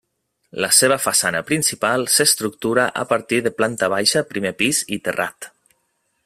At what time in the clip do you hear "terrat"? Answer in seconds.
5.09-5.51